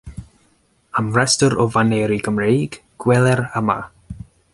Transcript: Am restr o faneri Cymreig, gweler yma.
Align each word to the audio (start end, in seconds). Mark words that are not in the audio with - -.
Am 1.01 1.11
restr 1.17 1.55
o 1.65 1.67
faneri 1.75 2.19
Cymreig, 2.29 2.79
gweler 3.05 3.43
yma. 3.63 3.77